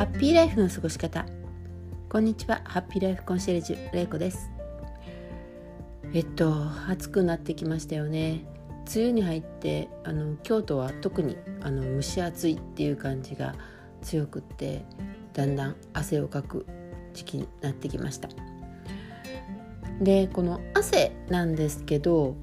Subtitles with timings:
[0.00, 1.26] ハッピーライフの過ごし方。
[2.08, 2.62] こんにちは。
[2.64, 4.50] ハッピーライフコンシェルジュれいこです。
[6.14, 6.54] えっと
[6.88, 8.46] 暑くなってきましたよね。
[8.90, 13.54] 梅雨に入ってあの京都は特にあの蒸し暑いっていう感じが
[14.00, 14.86] 強くって
[15.34, 16.64] だんだん汗をかく
[17.12, 18.30] 時期になってきました。
[20.00, 22.36] でこの汗なんですけど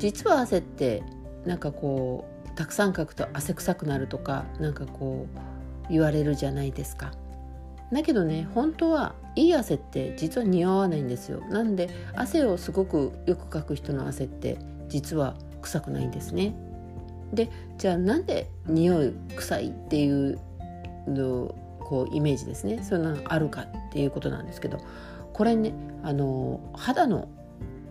[0.00, 1.04] 実は汗って
[1.46, 5.51] なんかこうたくさんかくと汗臭くなるとかなんかこう
[5.92, 7.12] 言われるじゃないですか。
[7.92, 11.40] だけどね本当はいい汗って実は似合わないんですよ。
[11.50, 16.54] なんで汗をすごくよくかく人の汗って実は臭くないんですね。
[17.32, 20.40] でじゃあなんで匂い臭いっていう
[21.06, 24.78] のこうイメージですねそんなのあるかっていうことなんですけど
[25.32, 27.28] これねあの肌の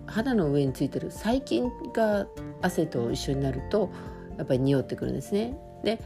[0.08, 2.28] 肌の上についてる細菌が
[2.62, 3.92] 汗と一緒になると
[4.38, 5.56] やっぱり匂ってくるんですね。
[5.84, 6.02] で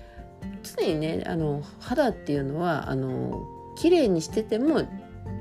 [0.64, 4.84] 常にねあの肌っていうのはあの綺麗にしてても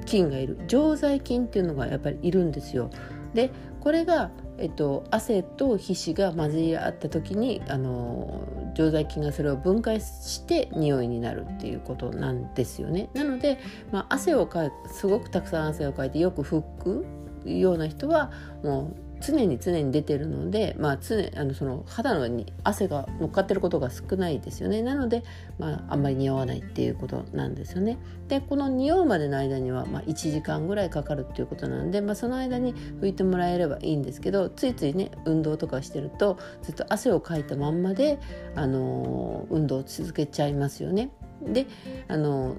[0.07, 2.91] 菌がいる常在菌っていうのがやっぱりいるんですよ。
[3.33, 13.11] でこれが、えっと、汗と皮脂が混じり合った時にあの常在菌がそれを分解して匂いになるっていうことなんですよね。
[13.13, 13.59] なので、
[13.93, 17.07] まあ、汗をかすごくたくさん汗をかいてよく拭く
[17.45, 18.33] ような人は
[18.63, 25.23] もう常に常に出てるので、まあ、常あのその肌のに汗が乗っかってることが少ないですよねなので、
[25.59, 27.99] まあ、あんまり匂わないっていうことなんですよね。
[28.29, 38.19] でこの匂うまでの間には、まあ、1時間ぐらいかかるっていうことなので、まあ、その間に拭いてもらえればいいんですけどついついね運動とかしてるとずっと汗をかいたまんまで、
[38.55, 41.11] あの運動を続けちゃいますよね。
[41.43, 41.67] で、
[42.09, 42.57] あの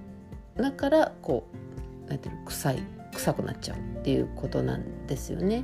[0.55, 1.47] だからこ
[2.07, 5.63] うなんていうの臭い臭くなっちゃうっていうことなんですよね。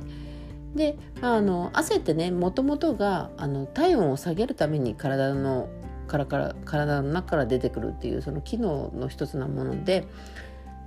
[0.74, 5.68] で、あ、の汗ってねもともとがあの体温を下げるために体の
[6.06, 10.06] からから体の中から出てくるっていうその機能の一つなもので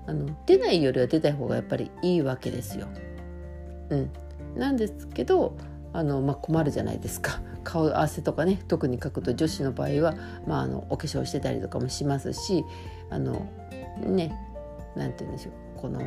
[0.08, 2.88] あの出ないよりは出た方がやっぱりいいわけですよ。
[3.90, 4.12] うん、
[4.56, 5.56] なんですけど
[5.94, 7.42] あの、まあ、困るじゃないですか。
[7.64, 10.14] 顔汗とかね特にかくと女子の場合は、
[10.46, 12.64] まあ、あのお化粧してたりとかもしますし
[13.10, 13.48] あの
[14.00, 14.32] ね
[14.96, 15.54] なんて言うんでしょう。
[15.76, 16.00] この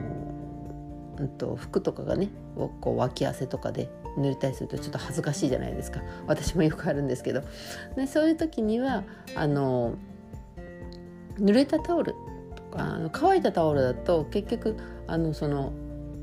[1.18, 2.28] うんと、服とかがね
[2.80, 6.00] こう脇汗とかで塗れたりするとちょっと恥ずかしいじゃないですか。
[6.26, 7.42] 私もよくあるんですけど。
[7.96, 9.94] でそういう時にはあの
[11.38, 12.14] 濡れたタオル
[12.54, 15.72] とかあの乾いたタオルだと結局あのその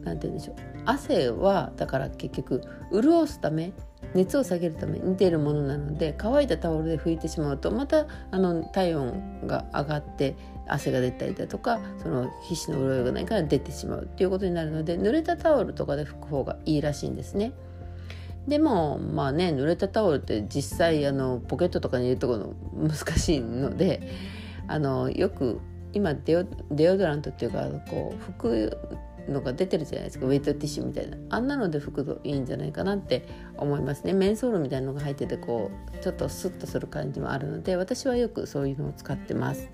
[0.04, 0.56] 何て言うんでしょう。
[0.86, 3.74] 汗はだから結局潤すため
[4.16, 10.36] 熱を下げるために出るものなので乾いたタオルで拭いてしまうとまたあの体温が上がって
[10.68, 17.54] 汗が出たりだとかその皮脂の潤いがないから出てしまうっていうことになるので濡れたタオルとかで拭く方がいいらしいんですね。
[18.48, 24.08] でもまあね濡れたタオルって実際あのポケットとかに入れるところ 難しいので
[24.68, 25.60] あのよく
[25.94, 28.78] 今デオデオドラントっていうかこう拭く
[29.30, 31.18] のが出てるじゃないですかウェイトティッシュみたいな。
[31.30, 33.26] あんなので拭くといいんじゃないかなって
[33.58, 34.14] 思いますね。
[34.14, 39.70] メンソールみたいなのが入っててこうちょっとスッとする感じもあるので私はよくそういうのを使ってます。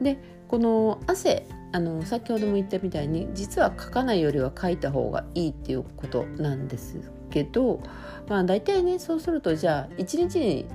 [0.00, 6.96] でこの汗あの先ほども言ったみたいに実はかかないよりはかいた方がいいっていうことなんです
[7.30, 7.80] けど
[8.28, 10.66] まあ大体ねそうするとじゃあ一日に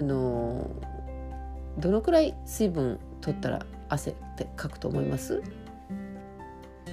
[0.00, 0.68] あの
[1.78, 5.42] どのくらい水分取ったら汗ってかくと思います？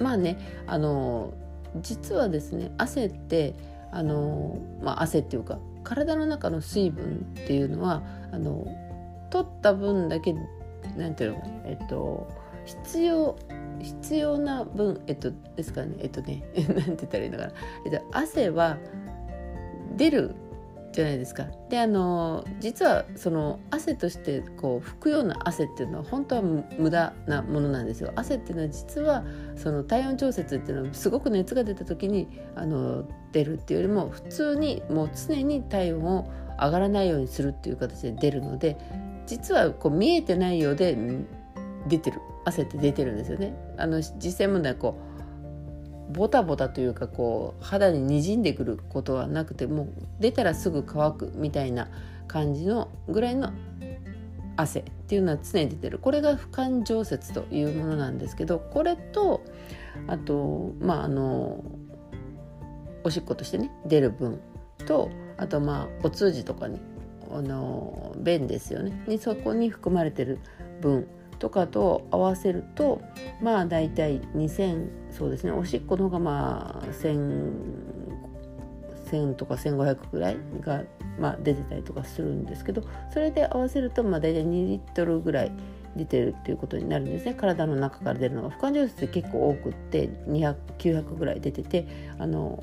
[0.00, 1.34] まあねあの
[1.80, 3.54] 実はですね汗って
[3.90, 8.66] あの、まあ、汗っていうか体の中の水分っていうのはあの
[9.30, 10.34] 取った分だけ
[10.96, 12.28] なんていうのえっと
[12.64, 13.36] 必要
[13.80, 17.52] 必要な分えっとですかねえっとね なんて言ったらいいのかな、
[17.86, 18.78] えっと、汗は
[19.96, 20.34] 出る
[20.92, 21.46] じゃないですか。
[21.68, 28.12] であの実はその汗としてこう拭くような汗っていうのは本当は無駄なものなんですよ。
[28.14, 29.24] 汗っていうのは実は
[29.56, 36.30] その体温調節っていうのはすごく熱が出た時にあの出るっていうよりも普通にもう常に体温を
[36.60, 38.76] 上がらないようにするっていう形で出るので
[39.26, 40.96] 実はこう見えてないようで
[41.88, 43.54] 出てる汗って出てるんですよね。
[43.78, 45.11] あの実際問題はこう
[46.12, 49.88] ボタボタというかこう肌ににじんでくることはなくてもう
[50.20, 51.88] 出たらすぐ乾くみたいな
[52.28, 53.52] 感じのぐらいの
[54.56, 55.98] 汗っていうのは常に出てる。
[55.98, 59.42] これが不感常節というものなんですけどこれと
[60.06, 61.64] あとまああの
[63.04, 64.40] おしっことしてね出る分
[64.86, 66.80] とあとまあお通じとかに
[67.30, 69.04] あの便ですよね。
[69.06, 70.38] にそこに含まれてる
[70.80, 71.08] 分
[71.42, 73.02] とかと合わせると
[73.42, 80.84] まあ大体2000そうですねおしっこの方がまあ1000とか1500ぐらいが、
[81.18, 85.52] まあ、出てたりとかするんですけどそれで合わせるとまあ大体2リットルぐらい
[85.96, 87.34] 出てるっていうことになるんですね。
[87.34, 91.88] 体の中から出るのが不感情説って結構多くって200900ぐらい出てて
[92.20, 92.62] あの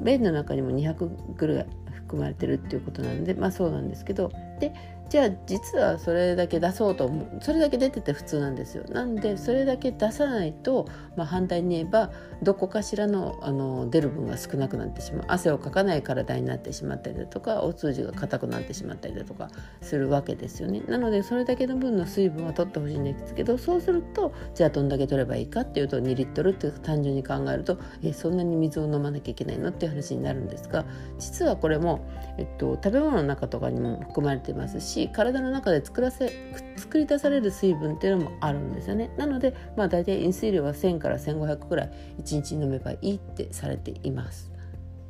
[0.00, 4.30] 便の中にも200ぐらい含まれてるっていうことなのでまあそうなんですけど。
[4.60, 8.84] でじゃあ実はそれだけ出そうと思うそれだけ出てて普通なんですよ。
[8.88, 12.10] なんでそれだけ出さないと、まあ、反対に言えば
[12.42, 15.24] どこかしらのあの出る分が少なくなってしまう。
[15.28, 19.48] 汗をかかない体になってしまったりだとかお通じが硬くなってしまったりだとか
[19.80, 20.80] するわけですよね。
[20.88, 30.84] なのでそれだけの分の水分は取ってほしいんですけどそうするとじゃあどんだけ取ればいいかっていうと2リットルって単純に考えるとえそんなに水を飲まなきゃいけないのっていう話になるんですが
[31.18, 32.06] 実はこれも、
[32.38, 36.32] えっと、食べ物の中とかにも含まれてますしし体の中で作らせ
[36.76, 39.10] 作り出される水分っていうのもあるんですよね。
[39.18, 41.90] なのでまあ大体飲水量は1000から1500ぐらい
[42.22, 44.50] 1日飲めばいいってされています。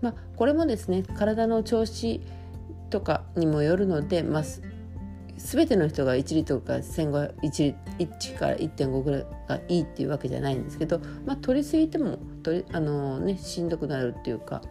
[0.00, 2.20] まあこれもですね体の調子
[2.90, 4.42] とかにもよるので、まあ、
[5.36, 14.62] 全ての人が1リットルから1500 1, 1から1.5ぐらいがいいっていうわけじゃないんですけど、まあ、取りすぎても取りあの、ね、しんどくなるっていうか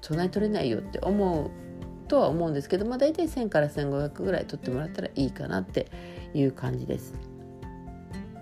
[0.00, 1.50] そんなに取れないよって思う
[2.12, 5.90] とは思うんですけど、まあ、大体1000から1500ぐらい取ってもらったらいいかなって
[6.34, 7.14] いう感じです。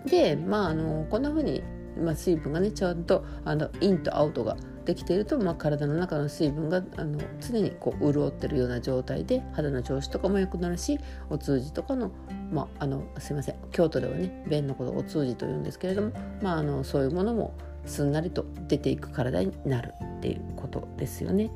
[0.07, 1.63] でまああのこんな風に、
[1.97, 4.57] まあ、水分がねちゃんとあのインとアウトが
[4.87, 12.11] できていると、まあ、体の中の水分があの常にこう潤ってるような状態で肌の調子とかも良くなるしお通じとかの,、
[12.51, 16.13] まあ、あのすいません京都ではね便のことをお通じというんですけれども、
[16.43, 17.55] まあ、あのそういうものも
[17.87, 21.53] すんなりと出ていく体になるっていうことですよね。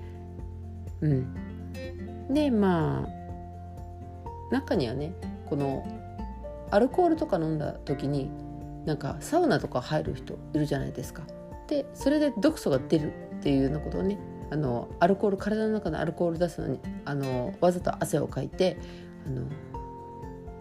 [1.00, 1.53] うん、
[2.30, 5.12] でまあ中にはね
[5.46, 5.86] この
[6.70, 8.30] アルコールとか飲んだ時に
[8.84, 11.22] なんかサウナとか入る人いるじゃないですか。
[11.68, 14.18] でそれで毒素が出るっていうようなことをね
[14.50, 18.76] あのアルコール体の中のアルコール出すのにあのわざと汗をかいて
[19.26, 19.46] あの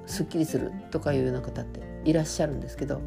[0.06, 3.02] すっきりするとかいうような方っていらっしゃるんですけど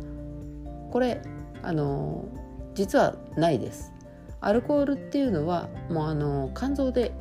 [0.91, 1.23] これ
[1.63, 2.27] あの
[2.75, 3.93] 実はないです。
[4.41, 7.13] アルコールっていうのはもうあの肝臓で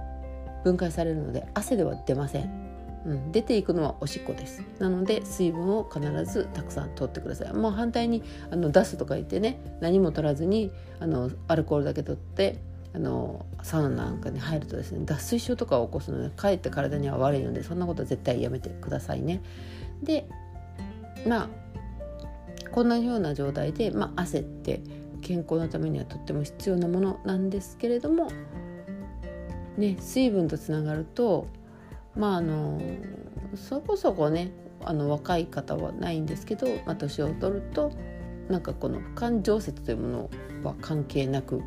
[0.66, 2.66] 分解されるので汗では出ません。
[3.06, 12.58] うん、出ていくのはおしっこですなので水分を必ずたくさん取ってくださいもう反対にあの出すとか言ってね何も取らずにあのアルコールだけ取って
[12.96, 19.44] あのサウナなんかに入るとですね脱水症とかを起こすのでかえって体には悪いのでそんなことは絶対やめてくださいね。
[20.02, 20.28] で
[21.28, 21.50] まあ
[22.72, 24.82] こんなような状態で、まあ、汗って
[25.22, 28.30] 健康のためにはとっても必要なものなんですけれども
[29.78, 31.48] ね、水分とつながると
[32.16, 32.82] まああの
[33.56, 34.52] そこそこね
[34.84, 37.92] あの若い方はないんですけど、まあ、年を取ると
[38.50, 40.30] なんかこの不感常節というもの
[40.64, 41.62] は関係なく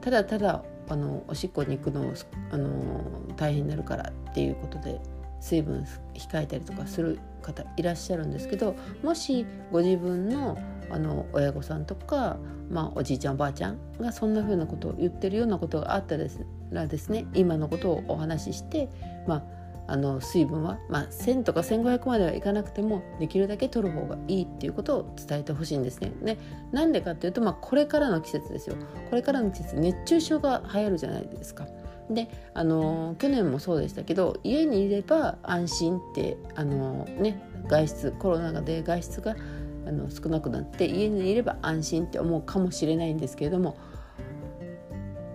[0.00, 2.14] ただただあのおしっこに行くの
[2.50, 5.00] あの大変になるからっていうことで
[5.40, 5.84] 水分
[6.14, 10.58] 控えたりとかする方いらっしゃるんですけどもしご自分の
[10.90, 12.36] あの親御さんとか、
[12.70, 18.88] まあ、おじいちゃんおばあちゃんがそんな風なことを言ってるようなことがあったらですね今のことをお話しして、
[19.26, 19.42] まあ、
[19.88, 26.12] あの水分は、まあ、1000とか1500まではいかなくてもできるだけ取る方がいいっていうことを伝えてほしいんですね。
[26.22, 26.38] で
[26.72, 28.76] なんでかっていうと、まあ、これからの季節ですよ
[29.08, 31.66] これからの季節熱中症が流行るじゃないですか。
[32.10, 39.36] であの去年もそうでしたけど家にいれば安心ってあの、ね、外出コロナで外出が
[39.88, 43.76] あの少なくなって家にいれば安心って思うかもしれないんですけれども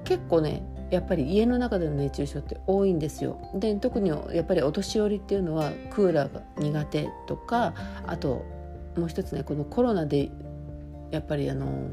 [0.03, 3.39] 結構ねやっぱり家の中での熱中症って多いんですよ。
[3.55, 7.73] で特にやっぱりお年寄りっていうのはクーラーが苦手とか
[8.05, 8.45] あと
[8.95, 10.29] もう一つねこのコロナで
[11.09, 11.89] やっぱりあの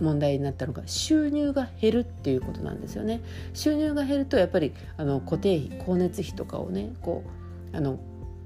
[0.00, 3.20] 問題になったのが収入が減るっていうことなんですよね。
[3.52, 7.24] 収入が減るとやっぱりあの固定費光熱費とかをねこ
[7.72, 7.98] うあの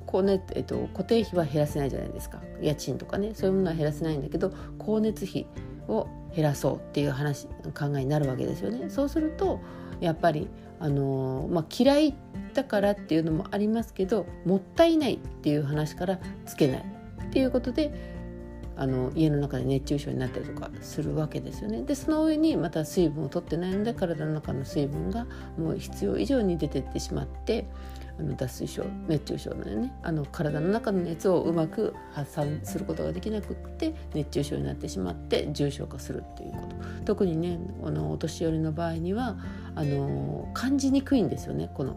[0.06, 5.46] 光熱、えっと、固定費は減らせないじゃないですか家賃とかねそういうものは減らせないんだけど光熱費
[5.88, 8.90] を減らそうっていう話考えになるわけですよね。
[8.90, 9.60] そうすると
[10.00, 10.48] やっぱり
[10.78, 12.14] あのまあ、嫌い
[12.52, 16.84] だからっていうのもありますけどもったいないっていう話からつけない
[17.24, 18.14] っていうことで
[18.76, 21.82] あの家の中で熱中症になったりとかするわけですよね。
[21.82, 27.66] でその上にまた水分を取ってないので体の中の水分がもう必要以上に出てってしまって
[28.18, 36.76] あの脱水症熱中症のねあの体の中の熱をうまく発散することができなくって熱中症になってしまって重症化するっていうこと。
[37.04, 39.36] 特にねあのお年寄りの場合には
[39.74, 41.70] あの感じにくいんですよね。
[41.74, 41.96] この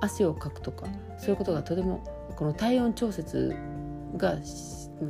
[0.00, 0.86] 汗をかくとか
[1.18, 2.02] そういうことがとても
[2.36, 3.54] この体温調節
[4.16, 4.36] が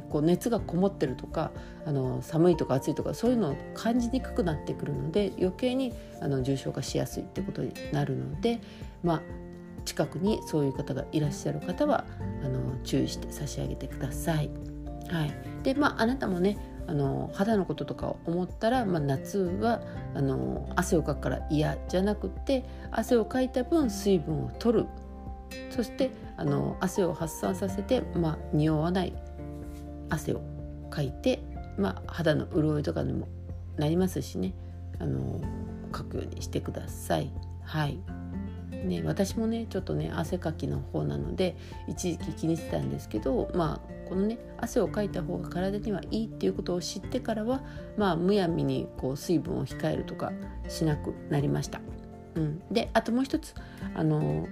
[0.09, 1.51] こう熱がこもってるとか
[1.85, 8.61] あの寒いとか暑いとかそういうのを感じにくくなってくるので余計にあの重症化しやすいってことになるので、
[9.03, 9.23] まあ、
[9.85, 12.05] 近くにそういう方がいらっしゃる方は
[12.45, 14.51] あの注意して差し上げてください。
[15.09, 16.57] はい、でまああなたもね
[16.87, 19.81] あの肌のこととかを思ったら、まあ、夏は
[20.15, 24.87] あの汗をかくから嫌じゃなくて汗をかいた分水分を取る。
[25.71, 29.15] そしてあの汗を発散させて、まあ、匂わない。
[30.09, 30.43] 汗を
[30.91, 31.41] かいて、
[31.79, 33.29] まあ、肌の潤いとかにも
[33.77, 34.55] なりますしね。
[34.99, 35.41] あの
[35.91, 37.33] かくようにしてください。
[37.63, 37.99] はい。
[38.71, 41.57] ね、私もねちょっとね汗かきの方なので
[41.89, 47.63] 一時期気にしてたんですけどまあこのね汗をかいた方が体にはいいっていうことを知ってからは
[47.97, 50.33] まあむやみにこう水分を控えるとか
[50.69, 51.81] しなくなりました。
[52.37, 53.55] うん、であともう一つ
[53.95, 54.47] あの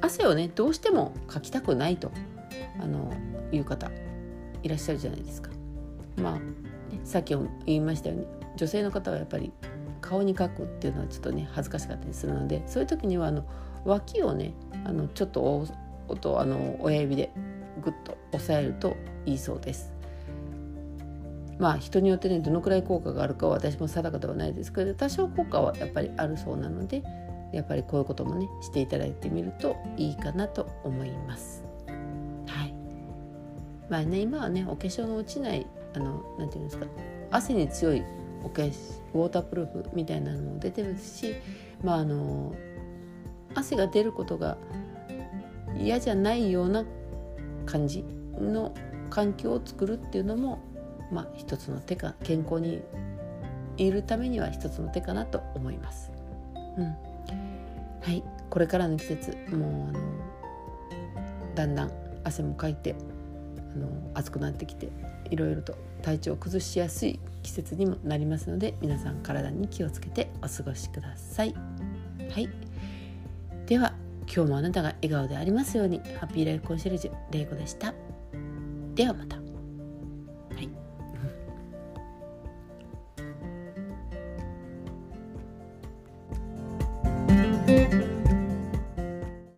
[0.00, 2.10] 汗をねどうしてもかきたくないと
[2.80, 3.12] あの
[3.52, 3.90] いう方
[4.62, 5.50] いらっしゃるじゃないですか。
[6.16, 9.52] まあ、ね、さっきも言いましたように女性の方はやっぱり
[10.04, 13.46] 顔に描くっていうのはちょっとね恥ずかしかったりするのでそういう時にはあの
[13.86, 14.52] 脇をね
[14.84, 15.66] あのちょっと
[16.08, 17.30] 音あの親指で
[17.82, 19.92] グッと押さえるといいそうです。
[21.58, 27.02] まあ人によってねどのくらい効果があるかは私も定かではないですけど多少効果はやっぱりあるそうなので
[27.52, 31.64] やっぱりこういうこともねしていただいてみるといいかなと思います。
[32.48, 32.74] はい。
[33.88, 36.86] まあね今はねお化粧の落ちないあのなんていうんですか
[37.30, 38.02] 汗に強い
[38.44, 38.72] お化粧
[39.14, 41.34] ウォータープルーフみたいなのも出てるし、
[41.82, 42.54] まああの
[43.54, 44.58] 汗が出ることが
[45.76, 46.84] 嫌じゃないような
[47.66, 48.04] 感じ
[48.38, 48.74] の
[49.10, 50.60] 環境を作るっていうのも、
[51.10, 52.82] まあ、一つの手か健康に
[53.76, 56.10] いるためには一つの手かなと思います。
[56.76, 56.96] うん、は
[58.10, 58.22] い。
[58.50, 60.00] これからの季節もうあの
[61.54, 61.92] だんだん
[62.24, 62.94] 汗もかいて
[63.74, 64.88] あの暑くなってきて
[65.30, 71.54] いろいろと体調を崩しやすい季節にもなりますので皆さん体に気をつけてお過ごしください。
[72.30, 72.48] はい、
[73.64, 73.94] では
[74.26, 77.94] 今日もあなたが笑顔でありますようにハッピーライフコンシェルジュ玲子でした。
[78.94, 79.43] ではまた。